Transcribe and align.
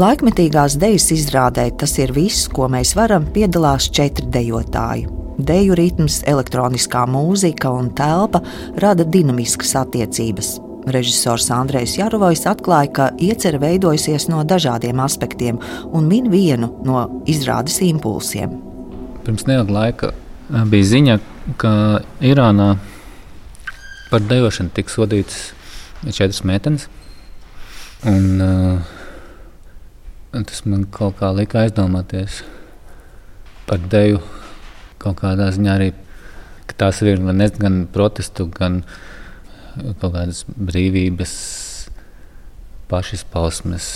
Laikmetīgās 0.00 0.78
dejas 0.80 1.10
izrādē 1.12 1.66
tas 1.76 1.92
ir 1.98 2.12
viss, 2.16 2.46
ko 2.48 2.70
mēs 2.72 2.94
varam, 2.96 3.26
piedalās 3.34 3.90
četri 3.92 4.30
dejotāji. 4.32 5.02
Deju 5.44 5.74
ritms, 5.76 6.20
elektroniskā 6.30 7.02
mūzika 7.10 7.68
un 7.74 7.90
telpa 7.98 8.40
rada 8.80 9.04
dinamiskas 9.04 9.74
attiecības. 9.76 10.54
Režisors 10.94 11.50
Andrejs 11.52 11.98
Jarovojs 11.98 12.46
atklāja, 12.48 12.92
ka 12.96 13.08
iecerē 13.20 13.60
veidojusies 13.60 14.28
no 14.32 14.40
dažādiem 14.48 15.02
aspektiem 15.04 15.58
un 15.90 16.08
min 16.08 16.30
vienu 16.32 16.70
no 16.86 17.02
izrādes 17.28 17.76
impulsiem. 17.84 18.54
Pirms 19.26 19.44
neilga 19.50 19.74
laika 19.74 20.12
bija 20.70 20.86
ziņa, 20.94 21.18
ka 21.60 21.74
Irānā 22.24 22.70
par 24.08 24.24
dejošanu 24.32 24.72
tika 24.78 24.96
sodītas 24.96 25.50
četras 26.06 26.40
meitenes. 26.48 26.88
Un, 28.08 28.40
uh, 28.40 28.96
tas 30.32 30.62
man 30.64 30.84
kaut 30.94 31.18
kā 31.18 31.32
lika 31.34 31.64
aizdomāties 31.64 32.42
par 33.66 33.82
deju. 33.90 34.20
Kaut 35.00 35.18
kādā 35.22 35.48
ziņā 35.50 35.72
arī 35.74 35.90
tās 36.78 37.00
ir 37.02 37.18
gan 37.58 37.86
protestu, 37.92 38.46
gan 38.46 38.82
kaut 40.00 40.12
kādas 40.14 40.44
brīvības 40.54 41.32
pašizpausmes. 42.90 43.88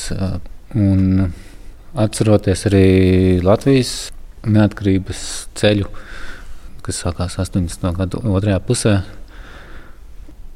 Un 0.75 1.31
atceroties 1.95 2.67
arī 2.67 2.89
Latvijas 3.45 4.11
neatkarības 4.45 5.23
ceļu, 5.55 5.87
kas 6.85 6.99
sākās 7.05 7.39
80. 7.39 7.95
gadu 7.97 8.21
otrajā 8.35 8.59
pusē, 8.67 8.97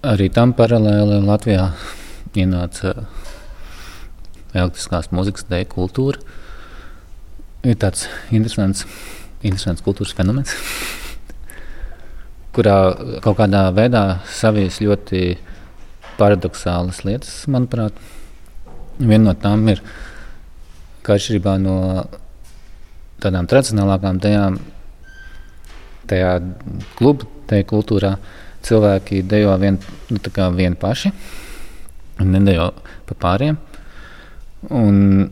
arī 0.03 0.29
tam 0.35 0.53
paralēli 0.59 1.23
Latvijā 1.25 1.71
ienāca 2.35 3.07
elektriskās 4.63 5.11
mūzikas 5.15 5.47
dēļ 5.51 5.67
kultūra. 5.73 6.21
Ir 7.67 7.79
tāds 7.81 8.07
interesants, 8.35 8.85
interesants 9.43 9.83
kultūras 9.85 10.15
fenomens, 10.17 10.55
kurā 12.57 12.79
kaut 13.25 13.39
kādā 13.41 13.67
veidā 13.75 14.05
savies 14.31 14.81
ļoti 14.85 15.23
paradoxālas 16.19 17.05
lietas, 17.07 17.43
manuprāt. 17.51 17.95
Viena 18.99 19.29
no 19.29 19.35
tām 19.39 19.69
ir, 19.71 19.83
ka 21.07 21.15
atšķirībā 21.15 21.55
no 21.63 21.77
tādām 23.23 23.47
tradicionālākām 23.51 24.19
dēļām, 24.23 24.59
tajā 26.11 26.33
klubu 26.99 27.29
tajā 27.49 27.67
kultūrā 27.69 28.13
cilvēki 28.67 29.23
dejo 29.29 29.55
vien, 29.61 29.79
nu, 30.11 30.21
vien 30.57 30.77
paši, 30.79 31.13
nedejo 32.25 32.73
pa 33.09 33.17
pāriem. 33.23 33.59
Un 34.67 35.31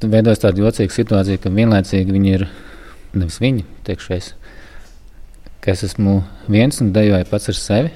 veidojas 0.00 0.40
tāda 0.42 0.62
jocīga 0.64 0.94
situācija, 0.94 1.40
ka 1.42 1.52
vienlaicīgi 1.52 2.14
viņi 2.14 2.32
ir 2.38 2.46
nevis 3.12 3.38
viņi, 3.42 3.66
teikšu 3.86 4.14
es, 4.16 4.32
ka 5.62 5.74
es 5.74 5.84
esmu 5.86 6.22
viens 6.50 6.80
un 6.82 6.92
dejoju 6.94 7.28
pats 7.28 7.50
ar 7.52 7.58
sevi. 7.58 7.92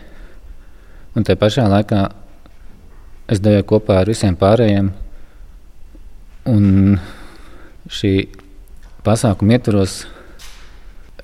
Un 1.17 1.25
tajā 1.25 1.41
pašā 1.41 1.65
laikā 1.73 2.03
es 3.33 3.41
dejoju 3.43 3.67
kopā 3.73 4.03
ar 4.03 4.11
visiem 4.13 4.37
pārējiem. 4.39 4.93
Un 6.53 6.99
šī 7.91 8.13
pasākuma 9.07 9.57
ietvaros 9.57 10.03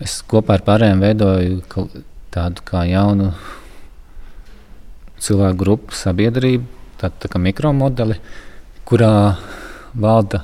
es 0.02 0.16
kopā 0.26 0.56
ar 0.56 0.64
pārējiem 0.66 1.02
veidoju 1.04 1.60
tādu 2.32 2.64
kā 2.66 2.86
jaunu 2.88 3.30
cilvēku 5.22 5.60
grupu, 5.60 5.94
sabiedrību, 5.94 6.64
tādu 6.98 7.20
tā 7.22 7.30
kā 7.30 7.38
mikromodeli, 7.42 8.16
kurā 8.88 9.36
valda 9.94 10.42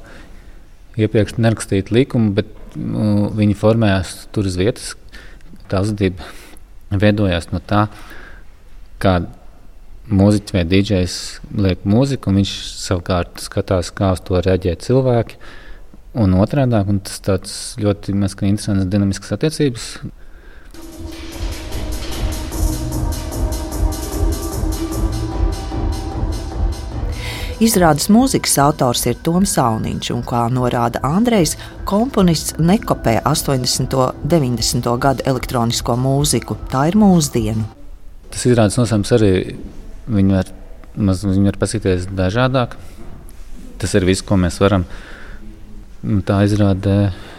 iepriekš 0.98 1.38
nerakstīta 1.38 1.94
likuma, 1.94 2.32
bet 2.40 2.50
nu, 2.76 3.30
viņi 3.36 3.56
formējās 3.58 4.14
tur 4.34 4.48
uz 4.50 4.58
vietas. 4.58 4.92
Tā 5.68 5.82
uzvedība 5.84 6.24
veidojās 6.90 7.50
no 7.52 7.60
tā, 7.60 7.86
kā 9.02 9.18
mūziķis 10.08 10.54
vai 10.56 10.64
dīdžers 10.68 11.16
liek 11.60 11.84
mūziku, 11.88 12.30
un 12.30 12.40
viņš 12.40 12.52
savukārt 12.80 13.42
skatās, 13.44 13.92
kā 13.92 14.14
uz 14.16 14.22
to 14.24 14.40
reaģē 14.40 14.78
cilvēki. 14.84 15.40
Un 16.18 16.32
otrādi- 16.40 16.78
tas 17.26 17.76
ļoti 17.78 18.16
interesants 18.16 18.88
dinamisks 18.88 19.32
attiecības. 19.32 19.98
Izrādes 27.58 28.04
mūzikas 28.06 28.52
autors 28.62 29.00
ir 29.10 29.16
Toms 29.26 29.56
Sauniņš, 29.56 30.12
un, 30.14 30.20
kā 30.22 30.44
norāda 30.54 31.00
Andrejs, 31.02 31.56
komponists 31.90 32.54
nekopē 32.62 33.16
80. 33.26 33.96
un 33.98 34.28
90. 34.30 34.86
gadu 35.02 35.24
elektronisko 35.26 35.96
mūziku. 35.98 36.54
Tā 36.70 36.84
ir 36.92 36.98
mūsdienu. 37.00 37.64
Tas 38.30 38.44
izrādes 38.46 38.78
nosaukums 38.78 39.10
arī 39.16 39.30
viņu 40.06 40.36
var, 40.36 40.52
maz, 41.08 41.24
viņu 41.26 41.50
var 41.50 41.58
paskatīties 41.58 42.06
dažādāk. 42.20 42.76
Tas 43.82 43.96
ir 43.98 44.06
viss, 44.06 44.22
ko 44.22 44.38
mēs 44.38 44.60
varam. 44.62 44.86
Tā 46.30 46.38
izrādē 46.46 46.96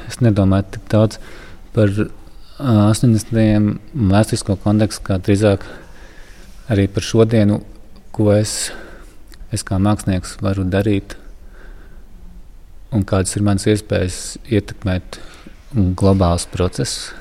es 0.10 0.20
nedomāju 0.20 0.68
tik 0.76 0.92
daudz 0.92 1.24
par 1.72 1.96
80. 2.60 3.32
vēsturisko 3.96 4.60
kontekstu, 4.68 5.08
kā 5.08 5.22
drīzāk 5.24 5.64
arī 6.68 6.90
par 6.92 7.08
šodienu, 7.08 7.64
ko 8.12 8.34
es 8.36 8.74
es 9.56 9.66
kā 9.66 9.80
mākslinieks 9.82 10.38
varu 10.44 10.66
darīt 10.68 11.16
un 12.96 13.06
kādas 13.08 13.36
ir 13.38 13.46
manas 13.46 13.68
iespējas 13.70 14.40
ietekmēt 14.50 15.20
globālus 15.74 16.48
procesus. 16.50 17.12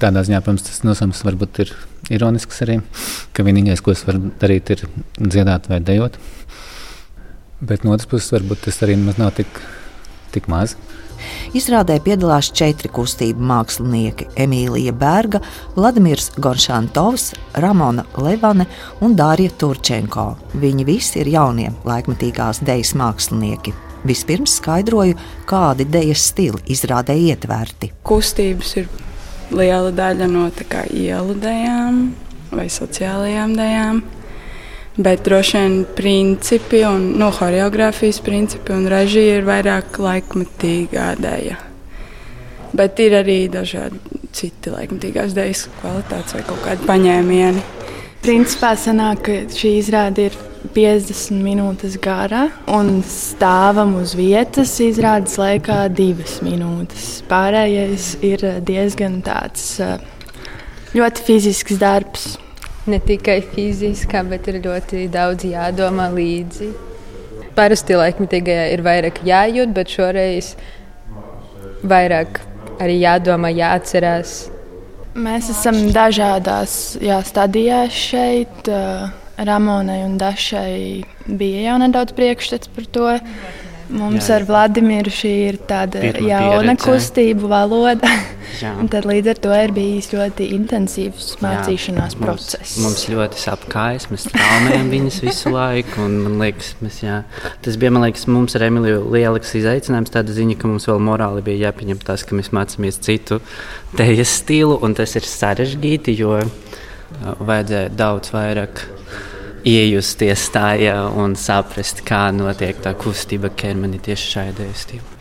Tādā 0.00 0.22
ziņā, 0.26 0.42
protams, 0.44 0.64
tas 0.66 0.82
nosaukums 0.84 1.22
varbūt 1.24 1.60
ir 1.64 1.72
ironisks 2.12 2.60
arī, 2.64 2.80
ka 3.32 3.44
vienīgais, 3.46 3.80
ko 3.84 3.94
es 3.94 4.04
varu 4.04 4.30
darīt, 4.40 4.72
ir 4.74 4.84
dziedāt 5.16 5.70
vai 5.72 5.80
dejot. 5.84 6.18
Bet 7.64 7.84
no 7.84 7.94
otras 7.96 8.08
puses, 8.10 8.32
varbūt 8.34 8.66
tas 8.66 8.82
arī 8.84 8.98
nav 9.00 9.32
tik, 9.38 9.60
tik 10.34 10.48
maz. 10.52 10.76
Izrādē 11.56 11.98
piedalās 12.04 12.50
četri 12.52 12.90
kustību 12.92 13.40
mākslinieki- 13.40 14.28
Emīlija 14.44 14.92
Berga, 14.92 15.40
Vladimirs 15.76 16.30
Goršantovs, 16.36 17.34
Ramona 17.54 18.04
Levane 18.16 18.66
un 19.00 19.16
Dārija 19.16 19.50
Turčenko. 19.58 20.36
Viņi 20.54 20.84
visi 20.84 21.20
ir 21.20 21.26
jaunie 21.28 21.72
laikmatīgās 21.84 22.62
dejas 22.64 22.94
mākslinieki. 22.94 23.74
Vispirms 24.04 24.58
skaidroju, 24.60 25.16
kādi 25.46 25.84
dejas 25.84 26.28
stili 26.30 26.60
izrādē 26.68 27.16
ietverti. 27.16 27.92
Kustības 28.06 28.76
ir 28.76 28.88
liela 29.50 29.90
daļa 29.90 30.28
no 30.30 30.50
ielu 30.90 31.34
dejām 31.34 32.12
vai 32.50 32.66
sociālajām 32.66 33.56
dejām. 33.56 34.02
Bet 34.96 35.26
droši 35.26 35.58
vien 35.58 35.74
principi 35.96 36.80
un 36.88 37.10
no, 37.20 37.28
choreogrāfijas 37.36 38.22
principi 38.24 38.72
un 38.72 38.86
režija 38.88 39.42
ir 39.42 39.44
vairāk 39.44 39.98
laikmetīgā 40.00 41.10
dēļa. 41.20 41.56
Bet 42.76 43.00
ir 43.04 43.18
arī 43.18 43.42
dažādi 43.52 44.00
citi 44.36 44.72
laikmetīgās 44.72 45.36
dēļas 45.36 45.66
kvalitātes 45.82 46.36
vai 46.38 46.44
kaut 46.48 46.62
kādi 46.64 46.88
paņēmieni. 46.88 47.64
Principā 48.24 48.72
sanāk, 48.80 49.20
ka 49.28 49.36
šī 49.52 49.74
izrāde 49.82 50.30
ir 50.30 50.38
50 50.74 51.44
minūtes 51.44 51.98
gara 52.02 52.46
un 52.72 53.02
stāvam 53.04 53.98
uz 54.00 54.16
vietas 54.18 54.72
izrādes 54.80 55.36
laikā 55.40 55.84
divas 55.92 56.40
minūtes. 56.44 57.20
Pārējais 57.28 58.08
ir 58.24 58.48
diezgan 58.64 59.20
tāds 59.28 59.76
ļoti 60.96 61.28
fizisks 61.28 61.78
darbs 61.84 62.28
ne 62.90 62.98
tikai 63.02 63.40
fiziskā, 63.52 64.22
bet 64.30 64.48
ir 64.50 64.60
ļoti 64.64 65.06
daudz 65.12 65.46
jādomā 65.48 66.08
līdzi. 66.14 66.70
Parasti 67.56 67.96
laikmetīgajā 67.96 68.66
ir 68.74 68.82
vairāk 68.84 69.22
jājūt, 69.26 69.72
bet 69.76 69.92
šoreiz 69.92 70.52
vairāk 71.86 72.40
arī 72.82 72.98
jādomā, 73.00 73.50
jāatcerās. 73.56 74.36
Mēs 75.16 75.48
esam 75.54 75.78
dažādās 75.96 76.96
jā, 77.00 77.20
stadijās 77.24 77.96
šeit. 77.96 78.72
Ramonai 79.36 79.98
un 80.00 80.14
Dašai 80.16 81.04
bija 81.28 81.66
jau 81.66 81.76
nedaudz 81.82 82.14
priekšstats 82.16 82.70
par 82.72 82.86
to. 82.92 83.08
Mums 83.86 84.26
jā, 84.26 84.40
ar 84.40 84.46
Vladimiru 84.48 85.12
šī 85.14 85.32
ir 85.50 85.58
tāda 85.68 86.00
Pirma 86.02 86.26
jauna 86.26 86.72
pieredze. 86.74 86.86
kustība, 86.86 87.50
valoda. 87.52 88.10
Tad 88.90 89.06
līdz 89.06 89.30
ar 89.32 89.40
to 89.44 89.52
ir 89.52 89.72
bijis 89.76 90.08
ļoti 90.14 90.46
intensīvs 90.56 91.28
mācīšanās 91.44 92.14
jā, 92.14 92.20
mums, 92.20 92.24
process. 92.24 92.76
Mums 92.82 93.04
ļoti 93.12 93.40
sāp 93.42 93.66
kājas, 93.70 94.08
mēs 94.10 94.26
traumējam 94.30 94.90
viņus 94.94 95.20
visu 95.26 95.52
laiku. 95.54 96.06
Man 96.06 96.38
liekas, 96.40 96.72
mēs, 96.82 97.00
jā, 97.04 97.20
tas 97.66 97.78
bija 97.80 97.92
liekas, 97.98 98.26
mums 98.32 98.56
ar 98.58 98.66
Emīliju 98.68 99.04
liels 99.12 99.54
izaicinājums. 99.60 100.14
Tāda 100.14 100.34
ziņa, 100.34 100.58
ka 100.60 100.70
mums 100.72 100.88
vēl 100.88 101.02
morāli 101.10 101.44
bija 101.46 101.68
jāpieņem 101.68 102.02
tas, 102.06 102.24
ka 102.26 102.38
mēs 102.38 102.52
mācāmies 102.56 103.00
citu 103.04 103.42
tejas 103.98 104.38
stilu, 104.40 104.78
un 104.82 104.96
tas 104.98 105.14
ir 105.18 105.26
sarežģīti, 105.28 106.16
jo 106.16 106.38
vajadzēja 107.22 107.92
daudz 107.96 108.32
vairāk 108.34 108.86
iejusties 109.66 110.46
tajā 110.54 110.96
un 111.18 111.34
saprast, 111.38 112.04
kā 112.06 112.28
notiek 112.34 112.78
tā 112.84 112.94
kustība 112.98 113.50
ķermenī 113.50 113.98
tieši 114.06 114.32
šajā 114.36 114.56
dēļ 114.60 114.72
stilā. 114.82 115.12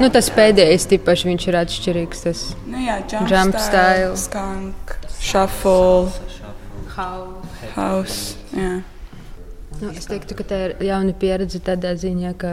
Nu, 0.00 0.08
tas 0.12 0.28
pēdējais 0.32 0.86
tipaši 0.92 1.28
viņš 1.28 1.46
ir 1.50 1.56
atšķirīgs. 1.60 2.22
Tas 2.24 2.42
Nu, 2.66 2.78
jā, 2.84 2.98
Jump 3.10 3.30
jump 3.30 3.58
style. 3.58 4.14
style, 4.14 4.16
skunk, 4.16 4.94
shuffle, 5.20 6.12
house. 6.94 7.72
house. 7.74 8.36
Jā. 8.54 8.82
Nu, 9.80 9.90
es 9.90 10.06
teiktu, 10.06 10.36
ka 10.38 10.46
tā 10.46 10.60
ir 10.68 10.76
jauna 10.86 11.12
pieredze 11.18 11.58
tādā 11.64 11.92
ziņā, 11.98 12.32
ka 12.38 12.52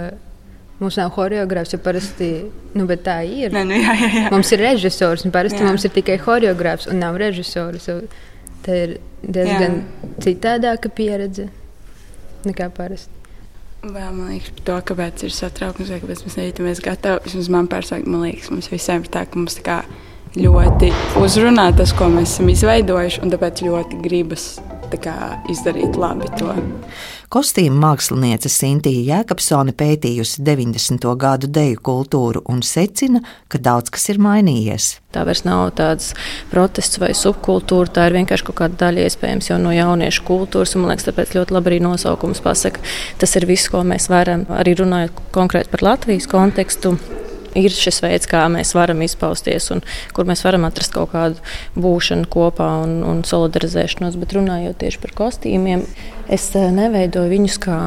mums 0.81 0.97
nav 0.97 1.11
choreogrāfs, 1.13 1.75
jo 1.75 1.79
parasti 1.83 2.29
nu, 2.73 2.87
tā 2.97 3.19
ir. 3.27 3.53
Nē, 3.53 3.63
nu, 3.69 3.77
jā, 3.77 3.93
jā, 4.01 4.09
jā. 4.17 4.25
Mums 4.33 4.49
ir 4.55 4.63
režisors, 4.65 5.25
un 5.27 5.33
parasti 5.35 5.61
Jā. 5.61 5.67
mums 5.69 5.85
ir 5.85 5.93
tikai 5.93 6.17
choreogrāfs, 6.21 6.89
un 6.89 6.97
nav 7.03 7.19
režisors. 7.21 7.87
un 7.93 8.07
Tā 8.65 8.77
ir 8.77 8.93
diezgan 9.21 9.81
citādāka 10.21 10.91
pieredze 10.93 11.47
nekā 12.45 12.69
parasti. 12.75 13.21
Vēl 13.81 14.11
man 14.13 14.27
liekas, 14.29 14.53
to, 14.61 14.75
kāpēc 14.85 15.23
ir 15.25 15.33
satraukums, 15.33 15.89
vai 15.89 15.97
kāpēc 16.03 16.21
mēs 16.27 16.37
nejūtamies 16.37 16.81
gatavi. 16.85 17.23
Vismaz 17.25 17.47
man 17.49 17.69
personīgi, 17.71 18.11
man 18.13 18.27
liekas, 18.27 18.51
mums 18.53 18.69
visiem 18.69 19.01
ir 19.01 19.09
tā, 19.13 19.23
ka 19.25 19.39
mums 19.39 19.57
tā 19.57 19.63
kā 19.65 19.77
ļoti 20.39 20.91
uzrunā 21.19 21.71
tas, 21.75 21.91
ko 21.95 22.07
mēs 22.11 22.37
esam 22.37 22.51
izveidojuši, 22.53 23.23
un 23.25 23.33
tāpēc 23.33 23.65
ļoti 23.67 24.03
gribas 24.03 24.53
tā 24.91 24.99
kā, 24.99 25.15
izdarīt 25.51 25.97
labi 25.99 26.27
to. 26.39 26.53
Kostīmu 27.31 27.77
māksliniece 27.79 28.49
Sintīna 28.51 29.05
Jēkabsone 29.07 29.71
pētījusi 29.79 30.43
90. 30.43 31.05
gadu 31.19 31.47
deju 31.47 31.79
kultūru 31.79 32.41
un 32.51 32.59
secina, 32.59 33.21
ka 33.47 33.61
daudz 33.63 33.93
kas 33.93 34.09
ir 34.11 34.19
mainījies. 34.19 34.89
Tā 35.15 35.23
vairs 35.27 35.45
nav 35.47 35.69
tāds 35.79 36.11
protests 36.51 36.99
vai 36.99 37.13
subkultūra, 37.15 37.87
tā 37.87 38.09
ir 38.09 38.17
vienkārši 38.19 38.47
kaut 38.49 38.59
kāda 38.59 38.81
daļa 38.83 39.07
iespējams 39.07 39.47
jau 39.53 39.61
no 39.63 39.71
jauniešu 39.75 40.27
kultūras. 40.27 40.75
un 40.75 40.83
Man 40.83 40.91
liekas, 40.91 41.07
tāpēc 41.07 41.35
ļoti 41.39 41.55
labi 41.55 41.71
arī 41.71 41.79
nosaukums 41.87 42.43
pasaka. 42.43 42.83
Tas 43.23 43.39
ir 43.39 43.47
viss, 43.47 43.71
ko 43.71 43.85
mēs 43.87 44.11
varam, 44.11 44.43
arī 44.51 44.75
runājot 44.83 45.23
konkrēti 45.31 45.71
par 45.71 45.87
Latvijas 45.87 46.27
kontekstu. 46.31 46.97
Ir 47.57 47.73
šis 47.75 47.99
veids, 48.03 48.29
kā 48.31 48.45
mēs 48.51 48.71
varam 48.77 49.01
izpausties, 49.03 49.67
un 49.75 49.83
kur 50.15 50.27
mēs 50.29 50.45
varam 50.45 50.63
atrast 50.67 50.93
kaut 50.95 51.11
kādu 51.11 51.41
būšanu 51.75 52.29
kopā 52.31 52.69
un, 52.85 53.01
un 53.07 53.23
solidarizēšanos. 53.27 54.15
Bet 54.21 54.37
runājot 54.37 54.79
tieši 54.79 55.01
par 55.03 55.15
kostīmiem, 55.17 55.83
es 56.31 56.47
eh, 56.55 56.67
neveidoju 56.73 57.31
viņus 57.31 57.57
kā, 57.61 57.77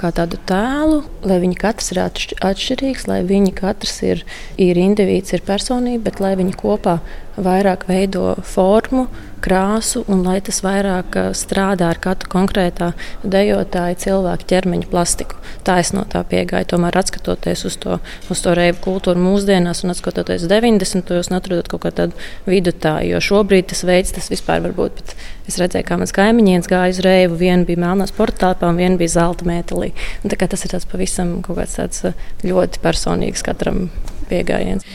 kā 0.00 0.12
tādu 0.14 0.40
tēlu, 0.48 1.02
lai 1.28 1.38
viņi 1.42 1.58
katrs 1.60 1.92
ir 1.94 2.02
atšķ- 2.04 2.38
atšķirīgs, 2.50 3.08
lai 3.10 3.20
viņi 3.28 3.54
katrs 3.58 3.98
ir, 4.06 4.24
ir 4.60 4.80
indivīds, 4.80 5.34
ir 5.36 5.44
personība, 5.46 6.08
bet 6.10 6.22
lai 6.22 6.34
viņi 6.40 6.56
kopā 6.58 6.98
vairāk 7.38 7.86
veido 7.88 8.34
formu, 8.44 9.06
krāsu 9.42 10.04
un 10.12 10.22
lai 10.26 10.38
tas 10.44 10.60
vairāk 10.64 11.16
eh, 11.18 11.30
strādā 11.36 11.90
ar 11.92 12.00
katru 12.02 12.30
konkrētā 12.32 12.92
dejotāja 13.22 13.98
cilvēka 14.06 14.48
ķermeņa 14.52 14.90
plastiku. 14.90 15.38
Tā 15.66 15.78
es 15.82 15.92
no 15.94 16.04
tā 16.08 16.22
piegāju. 16.26 16.72
Tomēr, 16.74 16.98
skatoties 17.06 17.64
uz 17.68 17.78
to, 17.82 17.98
uz 18.30 18.42
to 18.42 18.54
reibu 18.58 18.82
kultūru 18.84 19.22
mūsdienās 19.22 19.84
un 19.86 19.94
skatoties 19.98 20.46
90. 20.50 21.06
gados, 21.06 21.30
atrodot 21.34 21.70
kaut 21.70 21.86
kādu 21.86 22.10
vidutāju, 22.46 23.14
jo 23.14 23.22
šobrīd 23.22 23.70
tas 23.72 23.84
veids, 23.86 24.14
tas 24.14 24.30
vispār 24.32 24.62
var 24.66 24.76
būt. 24.78 25.14
Es 25.52 25.58
redzēju, 25.60 25.84
kā 25.84 25.98
mans 26.00 26.14
kaimiņš 26.16 26.68
gāja 26.70 26.94
uz 26.94 26.98
reibu. 27.04 27.34
Viena 27.36 27.66
bija 27.68 27.82
melnās 27.82 28.14
portālām, 28.16 28.78
viena 28.80 28.96
bija 28.96 29.18
zelta 29.18 29.44
metālī. 29.44 29.90
Un 30.24 30.32
Tā 30.32 30.38
kā 30.40 30.48
tas 30.48 30.64
ir 30.64 30.72
pavisam 30.88 31.34
tāds 31.44 32.06
eh, 32.08 32.14
ļoti 32.40 32.80
personīgs 32.80 33.44
katram 33.44 33.90
pieejams. 34.30 34.88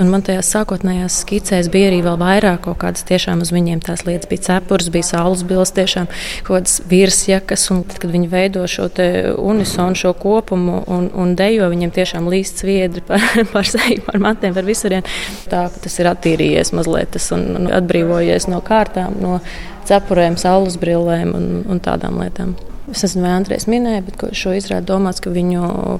Un 0.00 0.08
man 0.08 0.22
tajās 0.24 0.48
sākotnējās 0.54 1.18
skicēs 1.20 1.66
bija 1.72 1.90
arī 1.90 1.98
vēl 2.04 2.16
vairāk 2.20 2.62
kaut 2.64 2.78
kādas 2.80 3.04
tiešām 3.08 3.42
uz 3.44 3.50
viņiem 3.52 3.82
tās 3.84 4.06
lietas. 4.06 4.28
Bija 4.30 4.44
cepures, 4.46 4.88
bija 4.92 5.04
saules 5.04 5.42
bildes, 5.44 5.74
tiešām 5.76 6.08
kaut 6.46 6.54
kādas 6.54 6.78
virsjakas. 6.88 7.66
Un 7.74 7.82
tad, 7.84 7.98
kad 8.00 8.14
viņi 8.14 8.30
veido 8.32 8.64
šo 8.70 8.88
unisonu, 9.42 9.98
šo 9.98 10.14
kopumu 10.16 10.80
un, 10.88 11.10
un 11.12 11.36
dejo, 11.36 11.68
viņiem 11.72 11.92
tiešām 11.92 12.30
līst 12.32 12.64
sviedri 12.64 13.04
par, 13.04 13.20
par 13.54 13.68
seju, 13.68 14.00
par 14.08 14.20
matiem, 14.24 14.56
par 14.56 14.68
visurien. 14.68 15.04
Tā 15.52 15.66
ka 15.74 15.84
tas 15.84 16.00
ir 16.00 16.08
attīrījies 16.14 16.72
mazliet 16.76 17.12
tas 17.12 17.28
un, 17.36 17.50
un 17.60 17.70
atbrīvojies 17.76 18.48
no 18.48 18.64
kārtām, 18.64 19.20
no 19.20 19.40
cepurēm, 19.88 20.40
saules 20.40 20.80
brillēm 20.80 21.36
un, 21.36 21.48
un 21.68 21.84
tādām 21.84 22.16
lietām. 22.22 22.56
Es 22.90 23.04
nezinu, 23.04 23.26
vai 23.26 23.36
Andrēs 23.36 23.68
minēja, 23.70 24.02
bet 24.08 24.22
šo 24.36 24.56
izrādi 24.56 24.88
domāts, 24.88 25.20
ka 25.22 25.30
viņu 25.32 25.98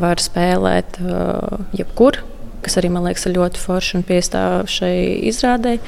var 0.00 0.20
spēlēt 0.22 0.98
uh, 1.04 1.60
jebkur, 1.76 2.24
kas 2.64 2.78
arī 2.80 2.90
man 2.94 3.06
liekas 3.08 3.28
ļoti 3.30 3.60
forši 3.62 3.98
un 3.98 4.06
piestāv 4.08 4.64
šai 4.72 4.94
izrādē. 5.30 5.78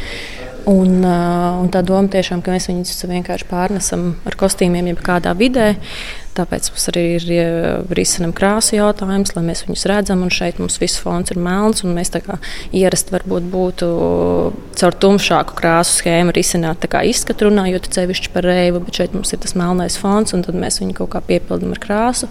Un, 0.66 0.98
uh, 1.06 1.60
un 1.62 1.68
tā 1.70 1.82
doma 1.86 2.10
tiešām, 2.10 2.40
ka 2.42 2.54
mēs 2.54 2.66
viņus 2.70 3.04
vienkārši 3.06 3.46
pārnesam 3.50 4.16
ar 4.26 4.34
kostīmiem, 4.38 4.88
jebkādā 4.90 5.34
vidē. 5.38 5.74
Tāpēc 6.36 6.68
mums 6.72 6.86
arī 6.92 7.04
ir 7.16 7.26
risinām 7.96 8.34
krāsu 8.36 8.76
jautājums, 8.76 9.32
lai 9.36 9.44
mēs 9.46 9.64
viņus 9.64 9.86
redzam. 9.90 10.24
Un 10.26 10.32
šeit 10.34 10.60
mums 10.60 10.78
viss 10.82 11.00
fons 11.00 11.32
ir 11.32 11.40
melns, 11.40 11.82
un 11.86 11.96
mēs 11.96 12.12
ierasti 12.76 13.14
varbūt 13.14 13.48
būtu 13.52 13.90
caur 14.76 14.96
tumšāku 15.04 15.56
krāsu 15.56 16.00
schēmu 16.02 16.34
risināt 16.36 16.84
izskatu 16.86 17.48
runājot 17.48 17.88
cevišķi 17.96 18.32
par 18.34 18.46
reivu, 18.46 18.82
bet 18.84 19.00
šeit 19.00 19.14
mums 19.16 19.32
ir 19.32 19.40
tas 19.42 19.56
melnais 19.58 19.96
fons, 20.00 20.34
un 20.36 20.44
tad 20.46 20.58
mēs 20.58 20.80
viņu 20.82 20.96
kaut 21.00 21.14
kā 21.14 21.22
piepildām 21.24 21.74
ar 21.76 21.82
krāsu. 21.82 22.30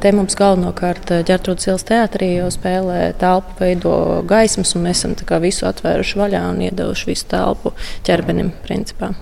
Te 0.00 0.12
mums 0.16 0.36
galvenokārt 0.38 1.10
ģērbtrūdas 1.28 1.68
ielas 1.68 1.84
teātrī 1.88 2.30
jau 2.38 2.48
spēlē 2.54 3.10
telpu, 3.20 3.58
veido 3.60 3.94
gaismas, 4.28 4.72
un 4.76 4.86
mēs 4.86 5.02
esam 5.04 5.42
visu 5.42 5.68
atvēruši 5.68 6.22
vaļā 6.22 6.44
un 6.54 6.62
iedevuši 6.70 7.10
visu 7.10 7.28
telpu 7.34 7.74
ķermenim 8.08 8.54
principā. 8.64 9.12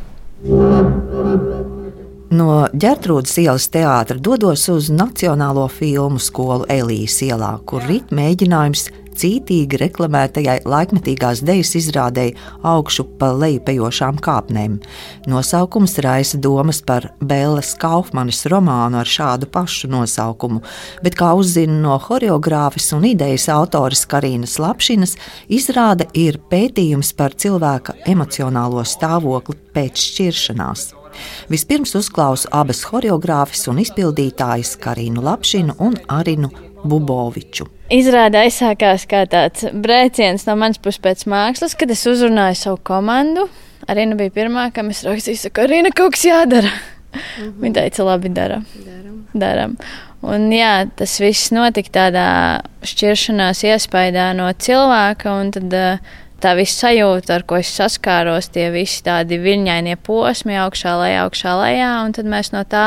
No 2.28 2.66
ģērbtrūdas 2.76 3.38
ielas 3.40 3.70
teātra 3.72 4.19
dodos 4.20 4.66
uz 4.69 4.90
Nacionālo 4.92 5.64
filmu 5.72 6.20
skolu 6.20 6.66
Elījas 6.69 7.22
ielā, 7.25 7.54
kur 7.64 7.86
rīt 7.88 8.10
mēģinājums 8.12 8.90
cītīgi 9.19 9.78
reklamētajai 9.80 10.58
laikmetīgās 10.69 11.40
dejas 11.46 11.72
izrādēji 11.80 12.34
augšu 12.69 13.06
pa 13.19 13.30
lejupejošām 13.32 14.20
kāpnēm. 14.22 14.76
Nosaukums 15.30 15.96
raisa 16.04 16.36
domas 16.36 16.82
par 16.84 17.08
Bēles 17.25 17.72
Kaufmanis 17.80 18.44
romānu 18.52 19.00
ar 19.00 19.08
šādu 19.08 19.48
pašu 19.54 19.88
nosaukumu, 19.96 20.60
bet, 21.00 21.16
kā 21.19 21.32
uzzina 21.38 21.80
no 21.80 21.96
horeogrāfijas 22.04 22.92
un 22.98 23.08
idejas 23.08 23.48
autoras 23.56 24.04
Karīnas 24.10 24.60
Lapšinas, 24.60 25.16
izrāde 25.48 26.10
ir 26.12 26.42
pētījums 26.52 27.14
par 27.16 27.32
cilvēka 27.40 27.96
emocionālo 28.12 28.84
stāvokli 28.84 29.56
pēc 29.72 30.08
šķiršanās. 30.12 30.90
Vispirms 31.52 31.94
uzklausu 31.98 32.48
abas 32.52 32.84
choreogrāfijas 32.88 33.68
un 33.72 33.80
izpildītājas 33.84 34.76
Karinu 34.82 35.25
Lapšinu 35.25 35.78
un 35.78 35.96
Arinu 36.08 36.50
Buboviču. 36.84 37.68
Izrāda 37.94 38.44
aizsākās 38.44 39.06
kā 39.08 39.25
tāds 39.30 39.64
brēciens 39.72 40.44
no 40.46 40.58
manas 40.60 40.78
puses 40.82 41.00
pēc 41.02 41.25
mākslas, 41.30 41.75
kad 41.78 41.90
es 41.90 42.04
uzrunāju 42.06 42.60
savu 42.60 42.82
komandu. 42.84 43.48
Arina 43.88 44.18
bija 44.18 44.34
pirmā, 44.34 44.68
kam 44.75 44.90
es 44.92 45.04
rakstīju, 45.06 45.50
ka 45.52 45.64
Arina 45.64 45.90
kaut 45.94 46.16
kas 46.16 46.25
jādara. 46.28 46.72
-hmm. 47.12 47.56
Viņa 47.62 47.75
teica, 47.80 48.04
labi, 48.04 48.28
dara. 48.28 48.62
daram. 48.84 49.18
daram. 49.34 49.76
Un, 50.22 50.48
jā, 50.52 50.88
tas 50.98 51.18
viss 51.22 51.52
notika 51.54 51.92
tādā 51.94 52.28
šķiršanās 52.87 53.62
iespējā 53.68 54.32
no 54.37 54.48
cilvēka. 54.52 55.34
un 55.40 55.52
Tad, 55.54 55.75
uh, 55.75 56.16
tā 56.42 56.52
viss 56.59 56.78
sajūta, 56.78 57.38
ar 57.38 57.45
ko 57.49 57.59
es 57.59 57.71
saskāros, 57.75 58.50
tie 58.54 58.68
visi 58.75 59.02
tādi 59.07 59.38
viļņainie 59.42 59.97
posmi, 60.07 60.54
augšā, 60.62 60.95
lejā, 61.00 61.25
augšā, 61.26 61.54
lejā. 61.59 61.90
Tad 62.14 62.30
mēs 62.30 62.52
no 62.54 62.62
tā 62.68 62.85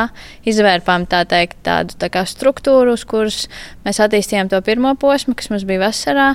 izvērpām 0.48 1.08
tā 1.12 1.24
teikt, 1.30 1.60
tādu 1.68 1.98
tā 2.00 2.24
struktūru, 2.28 2.96
uz 2.96 3.04
kuras 3.08 3.44
mēs 3.86 4.00
attīstījām 4.04 4.52
to 4.52 4.62
pirmo 4.66 4.94
posmu, 5.00 5.36
kas 5.36 5.52
mums 5.52 5.68
bija 5.68 5.84
vasarā. 5.88 6.30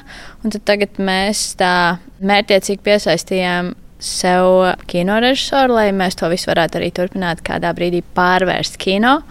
Tagad 0.68 1.00
mēs 1.00 1.48
tā 1.60 1.72
mērķiecīgi 2.20 2.84
piesaistījām 2.84 3.72
sev 4.02 4.76
kinorežisoru, 4.90 5.78
lai 5.78 5.88
mēs 5.96 6.18
to 6.20 6.28
visu 6.32 6.50
varētu 6.50 6.80
arī 6.80 6.92
turpināt 6.94 7.40
kādā 7.46 7.72
brīdī 7.76 8.02
pārvērst 8.16 8.76
kino. 8.80 9.22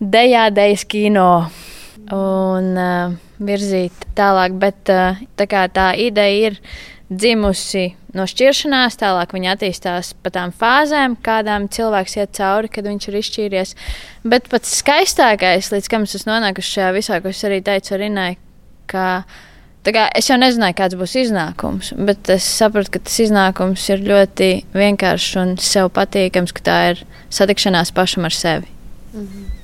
Dejā, 0.00 0.48
dejas 0.52 0.84
kino 0.88 1.28
un 2.12 2.72
uh, 2.76 3.16
virzīt 3.38 4.06
tālāk. 4.18 4.56
Bet 4.60 4.92
uh, 4.92 5.22
tā, 5.38 5.66
tā 5.68 5.88
ideja 6.00 6.50
ir 6.50 6.60
dzimusi 7.10 7.90
no 8.16 8.24
šķiršanās, 8.26 8.98
tālāk 8.98 9.34
viņa 9.36 9.54
attīstās 9.54 10.12
pa 10.24 10.32
tām 10.34 10.52
fāzēm, 10.56 11.16
kādām 11.22 11.68
cilvēks 11.72 12.16
iet 12.18 12.32
cauri, 12.38 12.70
kad 12.72 12.88
viņš 12.88 13.08
ir 13.10 13.18
izšķīries. 13.20 13.74
Bet 14.26 14.48
pats 14.52 14.78
skaistākais, 14.80 15.70
līdz 15.74 15.90
kam 15.92 16.06
es 16.08 16.16
esmu 16.18 16.34
nonākusi 16.34 16.78
šajā 16.78 16.94
visā, 16.96 17.20
ko 17.22 17.30
es 17.32 17.44
arī 17.46 17.60
teicu 17.66 18.00
Rinai, 18.00 18.32
ka 18.90 19.06
kā, 19.86 20.08
es 20.18 20.30
jau 20.30 20.38
nezināju, 20.40 20.78
kāds 20.80 20.98
būs 20.98 21.14
iznākums, 21.20 21.92
bet 22.08 22.30
es 22.34 22.46
sapratu, 22.58 22.96
ka 22.96 23.04
tas 23.06 23.20
iznākums 23.22 23.84
ir 23.92 24.02
ļoti 24.06 24.50
vienkāršs 24.74 25.36
un 25.42 25.54
sev 25.62 25.92
patīkams, 25.94 26.56
ka 26.56 26.66
tā 26.66 26.78
ir 26.94 27.04
satikšanās 27.30 27.94
pašam 27.94 28.26
ar 28.26 28.34
sevi. 28.34 28.72
Mhm. 29.14 29.55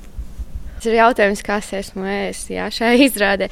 Tas 0.83 0.91
ir 0.91 0.97
jautājums, 0.97 1.45
kas 1.47 1.69
esmu 1.79 2.03
es 2.11 2.41
jā, 2.51 2.65
šajā 2.75 2.97
izrādē. 3.05 3.47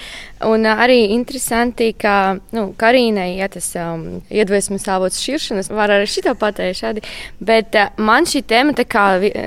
Un 0.50 0.66
arī 0.66 1.12
interesanti, 1.14 1.92
ka 1.94 2.40
nu, 2.50 2.64
Karīnai 2.74 3.36
ja 3.36 3.46
tas 3.46 3.68
um, 3.78 4.18
iedvesmas 4.34 4.88
avots 4.90 5.20
šķiršanas, 5.22 5.70
var 5.70 5.94
arī 5.94 6.08
šito 6.10 6.34
pateikt 6.34 6.80
šādi, 6.80 7.04
bet 7.38 7.78
uh, 7.78 7.92
man 8.02 8.26
šī 8.26 8.42
tēma 8.50 8.74
tā 8.74 8.82
kā 8.90 9.04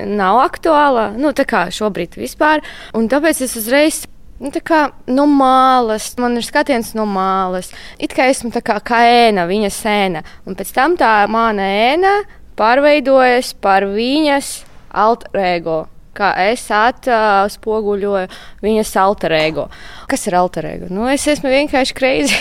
nav 0.08 0.40
aktuāla, 0.46 1.10
nu 1.20 1.34
tā 1.36 1.44
kā 1.44 1.66
šobrīd 1.68 2.16
vispār, 2.16 2.64
un 2.96 3.12
tāpēc 3.12 3.44
es 3.44 3.60
uzreiz 3.60 4.06
Nu, 4.40 4.50
tā 4.50 4.58
kā 4.66 4.80
no 5.06 5.28
mālas, 5.30 6.08
man 6.18 6.34
ir 6.40 6.42
skatiens 6.42 6.90
no 6.98 7.04
mālas. 7.06 7.68
It 8.02 8.16
kā 8.18 8.26
esmu 8.32 8.50
tā 8.52 8.64
kā, 8.66 8.80
kā 8.82 9.04
ēna, 9.06 9.46
viņa 9.46 9.70
sēna. 9.70 10.24
Un 10.42 10.58
pēc 10.58 10.74
tam 10.74 10.98
tā 10.98 11.14
mana 11.30 11.68
ēna 11.70 12.16
pārveidojas 12.58 13.54
par 13.62 13.86
viņas 13.94 14.56
alter 14.90 15.44
ego. 15.54 15.84
Kā 16.14 16.30
es 16.46 16.64
atspoguļoju 16.70 18.28
viņas 18.64 18.96
alter 19.02 19.34
ego. 19.36 19.68
Kas 20.10 20.26
ir 20.30 20.38
alter 20.38 20.70
ego? 20.70 20.90
Nu, 20.92 21.08
es 21.10 21.26
esmu 21.30 21.50
vienkārši 21.50 21.96
kreizi. 21.98 22.38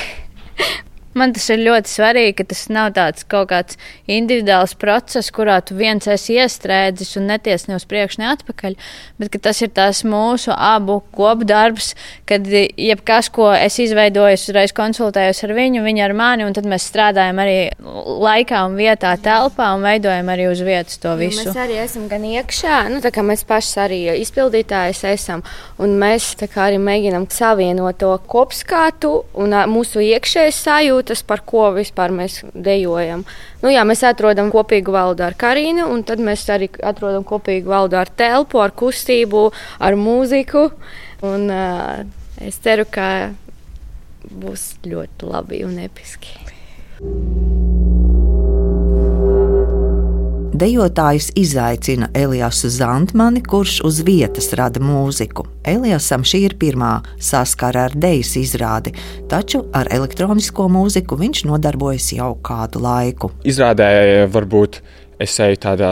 Man 1.18 1.34
tas 1.36 1.46
ir 1.54 1.62
ļoti 1.62 1.92
svarīgi, 1.92 2.36
ka 2.40 2.48
tas 2.50 2.64
nav 2.74 2.94
tāds 2.98 3.26
kaut 3.30 3.52
kāds 3.52 3.78
individuāls 4.10 4.74
process, 4.80 5.32
kurā 5.34 5.60
tu 5.66 5.78
viens 5.78 6.08
esi 6.10 6.40
iestrēdzis 6.42 7.18
un 7.20 7.30
neties 7.30 7.68
ne 7.70 7.78
uz 7.78 7.86
priekšu, 7.90 8.22
ne 8.24 8.32
atpakaļ, 8.32 8.78
bet 9.22 9.38
tas 9.44 9.62
ir 9.62 9.70
tās 9.76 10.04
mūsu 10.08 10.54
abu 10.54 11.00
kopdarbs, 11.14 11.94
kad 12.30 12.48
jebkas, 12.50 13.30
ko 13.34 13.52
es 13.54 13.78
izveidoju, 13.84 14.40
uzreiz 14.40 14.74
konsultējos 14.76 15.44
ar 15.46 15.54
viņu, 15.58 15.84
viņa 15.86 16.06
ar 16.08 16.16
mani, 16.18 16.48
un 16.48 16.58
tad 16.58 16.68
mēs 16.70 16.88
strādājam 16.90 17.42
arī 17.44 17.58
laikā 18.26 18.64
un 18.68 18.78
vietā, 18.80 19.14
telpā 19.22 19.70
un 19.78 19.86
veidojam 19.86 20.34
arī 20.34 20.50
uz 20.50 20.64
vietas 20.66 20.98
to 21.04 21.14
visu. 21.20 21.44
Nu, 21.44 21.54
mēs 21.54 21.62
arī 21.66 21.80
esam 21.84 22.10
gan 22.12 22.26
iekšā, 22.28 22.80
nu, 22.94 23.04
tā 23.06 23.14
kā 23.14 23.26
mēs 23.26 23.46
paši 23.48 23.80
arī 23.86 24.02
izpildītājs 24.24 25.04
esam, 25.14 25.46
un 25.82 25.96
mēs 26.02 26.34
arī 26.42 26.82
mēģinam 26.82 27.30
savienot 27.32 28.02
to 28.02 28.12
kopskatu 28.30 29.14
un 29.40 29.54
mūsu 29.70 30.02
iekšējas 30.04 30.64
sajūtu 30.66 31.03
sajūtas, 31.04 31.24
par 31.26 31.44
ko 31.46 31.74
vispār 31.74 32.12
mēs 32.12 32.44
dejojam. 32.54 33.24
Nu, 33.62 33.70
jā, 33.70 33.84
mēs 33.84 34.04
atrodam 34.04 34.52
kopīgu 34.52 34.92
valodu 34.92 35.24
ar 35.24 35.36
Karinu, 35.36 35.92
un 35.92 36.04
tad 36.04 36.20
mēs 36.20 36.48
arī 36.50 36.70
atrodam 36.82 37.24
kopīgu 37.24 37.70
valodu 37.70 37.98
ar 37.98 38.10
telpu, 38.10 38.60
ar 38.60 38.72
kustību, 38.72 39.52
ar 39.80 39.96
mūziku. 39.96 40.72
Un, 41.24 41.50
uh, 41.50 42.04
es 42.42 42.60
ceru, 42.60 42.86
ka 42.90 43.34
būs 44.30 44.80
ļoti 44.86 45.30
labi 45.30 45.64
un 45.64 45.80
episki. 45.80 46.40
Dejotājs 50.64 51.26
izaicina 51.36 52.08
Eliasu 52.16 52.70
Zantmani, 52.72 53.42
kurš 53.44 53.82
uz 53.84 53.98
vietas 54.08 54.46
rada 54.56 54.80
mūziku. 54.80 55.44
Eliasam 55.68 56.22
šī 56.24 56.40
ir 56.48 56.54
pirmā 56.62 56.92
saskara 57.20 57.90
ar 57.90 57.96
dejas 58.00 58.30
izrādi, 58.40 58.94
taču 59.28 59.66
ar 59.76 59.90
elektronisko 59.92 60.70
mūziku 60.72 61.18
viņš 61.20 61.42
nodarbojas 61.50 62.06
jau 62.16 62.30
kādu 62.48 62.80
laiku. 62.86 63.34
Izrādē 63.44 63.90
varbūt 64.32 64.80
es 65.26 65.36
eju 65.44 65.60
tādā 65.66 65.90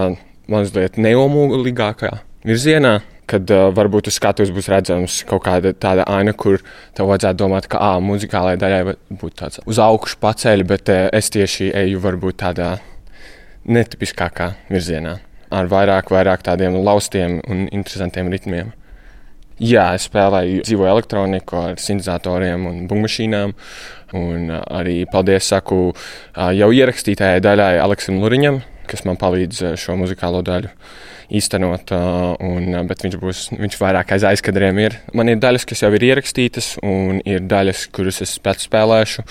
mazliet 0.48 0.96
neomūlīgākā 0.96 2.14
virzienā. 2.48 3.02
Kad 3.32 3.52
uh, 3.52 3.70
varbūt 3.76 4.08
uz 4.08 4.16
skatuves 4.20 4.52
būs 4.52 4.68
redzams 4.72 5.22
kaut 5.28 5.44
kāda 5.46 5.72
tāda 5.72 6.04
aina, 6.12 6.32
kur 6.36 6.64
tev 6.96 7.12
vajadzētu 7.12 7.40
domāt, 7.40 7.68
ka 7.72 7.80
ah, 7.80 8.00
muzikālajai 8.04 8.60
daļai 8.60 8.96
būtu 9.12 9.36
tāds 9.44 9.62
uz 9.64 9.80
augšu 9.80 10.20
paceļ, 10.24 10.66
bet 10.68 10.92
uh, 10.92 11.06
es 11.16 11.32
tieši 11.32 11.70
eju 11.84 12.02
varbūt 12.04 12.42
tādā 12.44 12.74
netipiskākā 13.66 14.54
virzienā, 14.72 15.18
ar 15.54 15.72
vairāk, 15.72 16.12
vairāk 16.14 16.46
tādiem 16.46 16.78
laustiem 16.82 17.40
un 17.48 17.68
interesantiem 17.70 18.32
ritmiem. 18.34 18.72
Jā, 19.62 19.92
es 19.94 20.08
spēlēju 20.10 20.64
dzīvo 20.66 20.88
elektroniku 20.90 21.60
ar 21.60 21.76
sintēzatoriem 21.78 22.64
un 22.66 22.80
buļbuļsīnām. 22.90 23.52
Un 24.18 24.50
arī 24.50 25.04
paldies 25.12 25.46
saku 25.52 25.92
jau 26.58 26.70
ierakstītājai 26.74 27.44
daļai 27.46 27.76
Aleksam 27.84 28.18
Luriņam, 28.24 28.58
kas 28.92 29.06
man 29.08 29.20
palīdz 29.22 29.74
šo 29.80 29.98
muzikālo 30.00 30.44
daļu 30.46 30.72
īstenot, 31.32 31.92
un, 32.44 32.76
bet 32.90 33.06
viņš 33.06 33.18
būs 33.22 33.42
viņš 33.56 33.78
vairāk 33.80 34.14
aiz 34.16 34.26
aizkadriem. 34.28 34.80
Ir. 34.84 34.98
Man 35.18 35.32
ir 35.32 35.40
daļas, 35.42 35.66
kas 35.70 35.84
jau 35.84 35.92
ir 35.96 36.06
ierakstītas, 36.10 36.74
un 36.84 37.22
ir 37.28 37.46
daļas, 37.48 37.86
kuras 37.96 38.22
es 38.26 38.36
pēc 38.44 38.66
spēlēšu. 38.68 39.26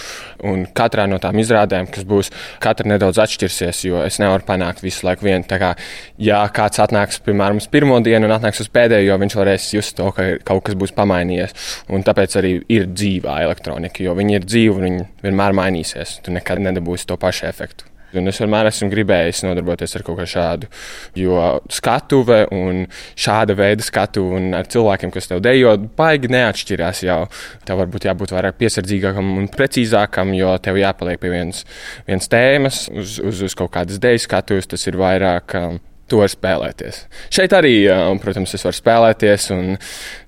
Un 0.49 0.65
katrā 0.77 1.07
no 1.11 1.21
tām 1.23 1.41
izrādēm, 1.43 1.91
kas 1.93 2.07
būs, 2.09 2.33
katra 2.63 2.89
nedaudz 2.95 3.21
atšķirsies, 3.25 3.85
jo 3.89 4.01
es 4.07 4.21
nevaru 4.23 4.47
panākt 4.49 4.85
visu 4.85 5.07
laiku 5.09 5.29
vienu. 5.29 5.45
Tā 5.51 5.61
kā, 5.61 5.75
ja 6.21 6.41
kāds 6.55 6.81
atnāks, 6.83 7.21
piemēram, 7.27 7.61
uz 7.61 7.69
pirmo 7.71 8.01
dienu 8.05 8.29
un 8.29 8.37
atnāks 8.39 8.65
uz 8.65 8.73
pēdējo, 8.73 9.21
viņš 9.21 9.39
varēs 9.41 9.71
just 9.77 9.99
to, 10.01 10.09
ka 10.17 10.31
kaut 10.47 10.65
kas 10.69 10.79
būs 10.81 10.97
pamainījies. 10.97 11.57
Un 11.93 12.07
tāpēc 12.07 12.41
arī 12.41 12.57
ir 12.73 12.89
dzīvā 12.95 13.43
elektronika, 13.45 14.05
jo 14.07 14.17
viņi 14.19 14.41
ir 14.41 14.49
dzīvi 14.49 14.77
un 14.77 14.89
viņi 14.89 15.07
vienmēr 15.27 15.57
mainīsies. 15.61 16.21
Tu 16.25 16.35
nekad 16.35 16.65
nedabūsi 16.65 17.11
to 17.11 17.21
pašu 17.21 17.49
efektu. 17.51 17.90
Un 18.19 18.31
es 18.31 18.41
vienmēr 18.43 18.71
esmu 18.71 18.89
gribējis 18.93 19.45
nodarboties 19.47 19.95
ar 19.97 20.05
kaut 20.07 20.19
ko 20.19 20.27
šādu. 20.29 20.71
Jo 21.19 21.43
skatuve 21.71 22.43
un 22.55 22.85
šāda 23.19 23.57
veida 23.59 23.87
skatuve 23.87 24.39
un 24.41 24.57
ar 24.59 24.71
cilvēkiem, 24.71 25.13
kas 25.15 25.31
tev 25.31 25.43
dejo, 25.45 25.77
baigi 25.99 26.33
neatšķirās. 26.33 27.05
Jau. 27.07 27.21
Tev 27.67 27.83
varbūt 27.85 28.09
jābūt 28.11 28.35
vairāk 28.35 28.59
piesardzīgākam 28.61 29.37
un 29.41 29.51
precīzākam, 29.53 30.35
jo 30.39 30.57
tev 30.63 30.81
jāpaliek 30.81 31.21
pie 31.23 31.35
vienas, 31.35 31.63
vienas 32.09 32.31
tēmas, 32.33 32.83
uz, 32.95 33.21
uz, 33.23 33.45
uz 33.47 33.57
kaut 33.59 33.75
kādas 33.77 34.03
deju 34.03 34.27
skatuves. 34.27 34.71
Tas 34.71 34.87
ir 34.91 34.99
vairāk. 35.01 35.57
Um, 35.61 35.81
to 36.11 36.25
spēlēties. 36.27 37.05
Šeit 37.33 37.55
arī, 37.57 37.75
protams, 38.23 38.55
es 38.57 38.67
varu 38.67 38.77
spēlēties, 38.77 39.49
un 39.55 39.79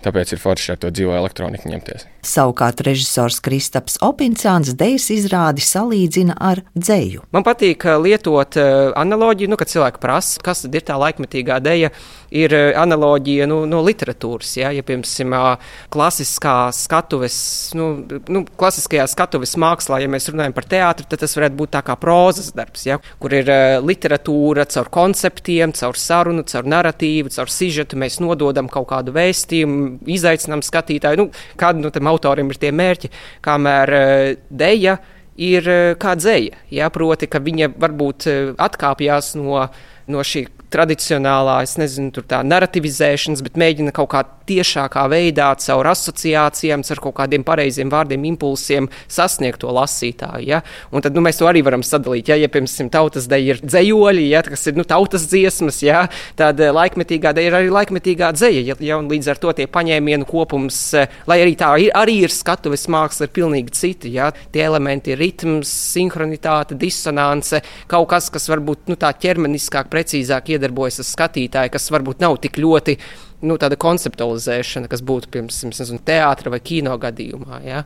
tāpēc 0.05 0.35
ir 0.35 0.43
forši 0.43 0.75
ar 0.75 0.83
to 0.83 0.93
dzīvo 0.95 1.17
elektroniku 1.19 1.71
ņemties. 1.73 2.07
Savukārt 2.23 2.79
režisors 2.87 3.41
Kristaps 3.43 3.97
Opinsāns 4.07 4.77
dejas 4.79 5.09
izrādi 5.11 5.65
salīdzina 5.67 6.37
ar 6.39 6.61
dzēju. 6.79 7.25
Man 7.35 7.43
patīk 7.43 7.83
lietot 7.99 8.55
analoģiju, 8.59 9.51
nu, 9.51 9.59
kad 9.59 9.73
cilvēki 9.73 9.99
prasa, 10.03 10.39
kas 10.45 10.63
ir 10.69 10.87
tā 10.87 10.99
laikmetīgā 11.03 11.59
deja. 11.65 11.91
Ir 12.33 12.55
analoģija 12.79 13.45
nu, 13.51 13.59
no 13.69 13.83
literatūras. 13.85 14.55
Ja, 14.57 14.71
ja 14.73 14.85
piemēram, 14.87 15.59
klasiskā 15.93 16.71
skatuves, 16.73 17.37
nu, 17.77 17.91
nu, 18.33 18.45
klasiskajā 18.57 19.05
skatuves 19.11 19.53
mākslā, 19.61 19.99
ja 20.01 20.09
mēs 20.09 20.31
runājam 20.31 20.55
par 20.57 20.69
teātri, 20.71 21.09
tad 21.11 21.21
tas 21.25 21.37
varētu 21.37 21.59
būt 21.59 21.75
tā 21.75 21.83
kā 21.85 21.99
prozas 22.01 22.53
darbs, 22.57 22.87
ja, 22.89 23.01
kur 23.21 23.35
ir 23.37 23.51
literatūra 23.85 24.65
caur 24.73 24.89
konceptiem, 24.95 25.72
caur 25.77 25.99
sarunu, 25.99 26.45
caur 26.49 26.69
narratīvu, 26.69 27.33
caur 27.35 27.51
sižetu 27.53 27.99
mēs 28.01 28.21
nododam 28.23 28.71
kaut 28.73 28.89
kādu 28.93 29.15
vēstījumu, 29.17 30.03
izaicinām 30.13 30.65
skatītāju. 30.65 31.23
Nu, 31.23 31.43
kādu 31.61 31.85
no 31.85 31.93
tiem 31.95 32.11
autoriem 32.11 32.53
ir 32.53 32.61
tie 32.63 32.73
mērķi, 32.75 33.13
kamēr 33.45 33.95
uh, 33.97 34.29
deja 34.51 34.99
ir 35.41 35.69
uh, 35.69 35.93
kā 36.01 36.17
dzēja. 36.19 36.63
Ja, 36.75 36.91
proti, 36.93 37.31
ka 37.31 37.43
viņa 37.43 37.73
varbūt 37.81 38.29
uh, 38.31 38.53
atkāpjas 38.63 39.35
no, 39.41 39.67
no 40.11 40.27
šī 40.27 40.47
tradicionālā, 40.73 41.59
es 41.67 41.77
nezinu, 41.81 42.25
tā 42.25 42.41
narrativizēšanas, 42.47 43.43
bet 43.45 43.59
mēģina 43.61 43.93
kaut 43.97 44.13
kā 44.15 44.25
tiešākā 44.49 45.05
veidā, 45.13 45.51
caur 45.63 45.89
asociācijām, 45.93 46.83
ar 46.83 47.01
kaut 47.03 47.17
kādiem 47.21 47.45
pareiziem 47.47 47.91
vārdiem, 47.93 48.25
impulsiem 48.33 48.89
sasniegt 49.11 49.63
to 49.63 49.73
lasītāju. 49.73 50.47
Ja? 50.49 50.63
Un 50.93 51.05
tad 51.05 51.17
nu, 51.17 51.23
mēs 51.25 51.41
to 51.41 51.49
arī 51.49 51.63
varam 51.65 51.85
sadalīt. 51.87 52.31
Ja, 52.33 52.39
ja 52.41 52.51
piemēram, 52.53 52.91
tautas 52.93 53.29
deja 53.31 53.55
ir 53.57 53.63
dzējoļi, 53.63 54.27
ja, 54.33 54.43
kas 54.47 54.67
ir 54.71 54.79
nu, 54.79 54.87
tautas 54.89 55.27
dziesmas, 55.31 55.81
ja, 55.85 56.05
tad 56.39 56.61
eh, 56.63 56.73
laikmetīgā 56.75 57.35
deja 57.37 57.53
ir 57.53 57.59
arī 57.59 57.73
laikmetīgā 57.75 58.33
dzēja. 58.37 58.65
Ja, 58.73 58.79
ja, 58.83 59.01
līdz 59.13 59.33
ar 59.33 59.43
to 59.43 59.55
tie 59.59 59.69
paņēmienu 59.71 60.29
kopums, 60.29 60.81
eh, 60.99 61.11
lai 61.31 61.41
arī 61.45 61.57
tā 61.59 61.73
ir, 61.83 61.93
arī 61.99 62.19
ir 62.27 62.35
skatuves 62.35 62.89
māksla, 62.93 63.29
ir 63.29 63.35
pilnīgi 63.39 63.77
citi. 63.79 64.15
Ja? 64.19 64.31
Tie 64.53 64.65
elementi 64.65 65.15
ir 65.15 65.23
ritms, 65.23 65.73
sinhronitāte, 65.97 66.79
disonance, 66.79 67.63
kaut 67.91 68.11
kas, 68.13 68.31
kas 68.33 68.49
varbūt 68.53 68.93
nu, 68.93 68.99
tā 69.01 69.13
ķermeniskāk, 69.23 69.91
precīzāk 69.93 70.55
iedarbojas 70.57 71.03
ar 71.03 71.11
skatītāju, 71.11 71.75
kas 71.75 71.91
varbūt 71.95 72.23
nav 72.25 72.39
tik 72.43 72.61
ļoti 72.63 72.99
nu, 73.47 73.59
tāda 73.61 73.79
konceptualizēšana, 73.81 74.91
kas 74.91 75.03
būtu 75.07 75.31
piemēram 75.35 76.01
teātris 76.07 76.55
vai 76.55 76.61
kino 76.63 76.97
gadījumā. 77.01 77.63
Ja? 77.67 77.85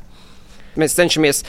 Mēs 0.76 0.96
cenšamies 0.98 1.42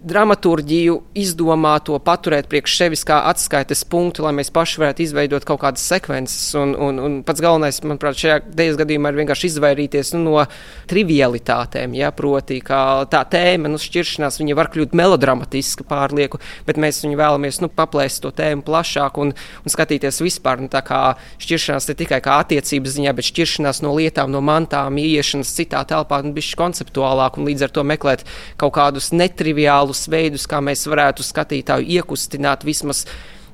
dramaturgiju 0.00 0.96
izdomāto 1.18 1.98
paturēt 2.00 2.48
priekš 2.50 2.76
sevis 2.80 3.02
kā 3.06 3.18
atskaites 3.28 3.82
punktu, 3.88 4.24
lai 4.24 4.32
mēs 4.38 4.48
paši 4.54 4.80
varētu 4.80 5.04
izveidot 5.04 5.44
kaut 5.48 5.60
kādas 5.62 5.84
sekvences. 5.84 6.54
Un, 6.58 6.72
un, 6.72 7.00
un 7.04 7.18
pats 7.26 7.42
galvenais, 7.44 7.80
manuprāt, 7.84 8.16
šajā 8.20 8.38
dēļas 8.56 8.78
gadījumā 8.80 9.12
ir 9.12 9.18
vienkārši 9.20 9.50
izvairīties 9.50 10.12
nu, 10.16 10.22
no 10.24 10.44
trivialitātēm. 10.90 11.94
Ja, 11.98 12.12
proti, 12.16 12.60
kā 12.64 12.80
tā 13.12 13.20
tēma, 13.28 13.68
nu, 13.72 13.80
šķiršanās, 13.80 14.40
viņa 14.40 14.56
var 14.58 14.70
kļūt 14.72 14.96
melodramatiska 14.96 15.84
pārlieku, 15.90 16.40
bet 16.68 16.80
mēs 16.80 17.02
viņu 17.04 17.20
vēlamies 17.20 17.60
nu, 17.64 17.68
paplēst 17.68 18.24
to 18.24 18.32
tēmu 18.36 18.64
plašāk 18.66 19.20
un, 19.20 19.34
un 19.36 19.74
skatīties 19.76 20.22
vispār. 20.24 20.64
Nu, 20.64 20.70
tā 20.72 20.82
kā 20.86 21.02
šķiršanās 21.44 21.90
ne 21.92 21.98
tikai 22.00 22.22
kā 22.24 22.40
attiecības 22.46 22.96
ziņā, 22.96 23.14
bet 23.20 23.28
šķiršanās 23.28 23.84
no 23.84 23.92
lietām, 23.98 24.32
no 24.32 24.40
mantām, 24.44 24.96
ieiešanas 25.00 25.52
citā 25.60 25.84
telpā, 25.88 26.22
nu, 26.24 26.32
bišķi 26.36 26.60
konceptuālāk 26.64 27.36
un 27.36 27.48
līdz 27.52 27.68
ar 27.68 27.76
to 27.76 27.86
meklēt 27.86 28.26
kaut 28.60 28.74
kādus 28.80 29.12
netriviālus 29.12 29.89
veidus, 30.10 30.46
kā 30.50 30.62
mēs 30.64 30.86
varētu 30.90 31.26
skatītāju 31.26 31.88
iekustināt 31.98 32.64
vismaz 32.68 33.06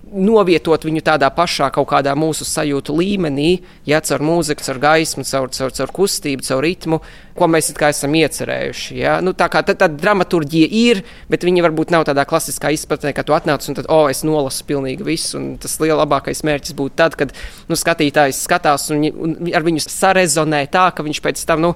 novietot 0.06 0.84
viņu 0.86 1.02
tādā 1.04 1.28
pašā 1.34 1.68
kaut 1.74 1.88
kādā 1.90 2.12
mūsu 2.18 2.46
sajūtu 2.46 2.94
līmenī, 2.94 3.48
ja 3.88 3.98
caur 4.04 4.22
mūziku, 4.22 4.62
caur 4.62 4.78
gaismu, 4.82 5.24
caur, 5.26 5.50
caur, 5.50 5.72
caur 5.74 5.92
kustību, 5.96 6.46
caur 6.46 6.62
ritmu, 6.62 7.00
ko 7.36 7.48
mēs 7.50 7.72
esam 7.74 8.14
iecerējuši. 8.14 8.96
Ja? 9.00 9.16
Nu, 9.24 9.34
tā 9.36 9.48
kā 9.52 9.64
tā, 9.66 9.74
tā 9.78 9.88
dramaturgija 9.90 10.68
ir, 10.70 11.02
bet 11.32 11.44
viņi 11.46 11.64
varbūt 11.66 11.92
nav 11.94 12.06
tādā 12.08 12.24
klasiskā 12.28 12.70
izpratnē, 12.76 13.12
ka 13.16 13.26
tu 13.26 13.34
atnāc 13.36 13.66
un 13.68 13.78
tad, 13.78 13.90
oh, 13.92 14.06
es 14.10 14.22
nolasu 14.26 14.66
pilnīgi 14.68 15.06
visu. 15.06 15.42
Tas 15.62 15.78
lielākais 15.82 16.44
mērķis 16.46 16.76
būtu 16.78 16.96
tad, 17.02 17.18
kad 17.18 17.34
nu, 17.68 17.78
skatītājs 17.78 18.44
skatās 18.46 18.88
un, 18.94 19.08
un 19.10 19.36
ar 19.52 19.66
viņu 19.66 19.84
sarezonē 19.88 20.66
tā, 20.72 20.88
ka 20.94 21.06
viņš 21.06 21.22
pēc 21.24 21.46
tam. 21.50 21.66
Nu, 21.66 21.74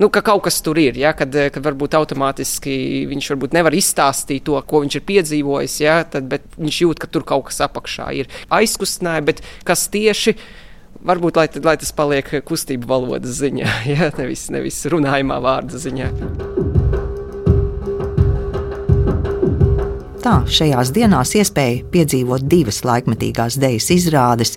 nu, 0.00 0.08
ka 0.12 0.22
kaut 0.24 0.44
kas 0.46 0.60
tur 0.64 0.78
ir. 0.80 0.98
Ja, 1.00 1.14
kad, 1.16 1.34
kad 1.54 1.64
varbūt 1.64 1.96
automātiski 1.98 3.04
viņš 3.10 3.30
varbūt 3.34 3.56
nevar 3.56 3.76
izstāstīt 3.76 4.46
to, 4.48 4.58
ko 4.68 4.82
viņš 4.84 4.98
ir 4.98 5.06
piedzīvojis, 5.10 5.78
ja, 5.84 6.00
tad, 6.08 6.28
bet 6.32 6.46
viņš 6.58 6.82
jūt, 6.86 7.02
ka 7.02 7.10
tur 7.10 7.26
kaut 7.28 7.48
kas 7.50 7.62
apakšā 7.68 8.10
ir 8.22 8.32
aizkustināja, 8.54 9.26
bet 9.32 9.44
kas 9.68 9.88
tieši. 9.92 10.38
Varbūt 11.04 11.36
lai, 11.36 11.48
lai 11.66 11.74
tas 11.76 11.90
paliek 11.92 12.30
kustību 12.48 12.88
valodas 12.88 13.42
ziņā, 13.42 13.70
ja, 13.92 14.10
nevis, 14.18 14.48
nevis 14.54 14.84
runājumā 14.88 15.40
vārda 15.44 15.80
ziņā. 15.82 16.53
Tā 20.24 20.38
šajās 20.48 20.88
dienās 20.96 21.34
iespēja 21.36 21.82
piedzīvot 21.92 22.46
divas 22.48 22.78
laikmetīgās 22.86 23.58
dejas 23.60 23.90
izrādes. 23.92 24.54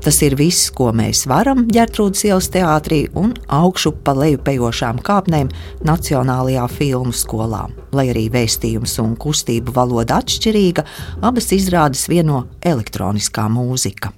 Tas 0.00 0.16
ir 0.24 0.32
viss, 0.38 0.70
ko 0.72 0.86
mēs 0.96 1.26
varam 1.28 1.66
ģērtrūdas 1.68 2.24
ielas 2.24 2.48
teātrī 2.54 3.02
un 3.20 3.34
augšu 3.52 3.92
pa 4.06 4.14
leju 4.16 4.40
pejošām 4.46 5.02
kāpnēm 5.04 5.50
Nacionālajā 5.84 6.64
filmu 6.72 7.12
skolā. 7.12 7.66
Lai 7.92 8.06
arī 8.14 8.30
vēstījums 8.32 8.96
un 9.04 9.12
kustību 9.20 9.76
valoda 9.76 10.22
atšķirīga, 10.22 10.86
abas 11.20 11.52
izrādes 11.52 12.06
vieno 12.08 12.46
elektroniskā 12.72 13.44
mūzika. 13.52 14.14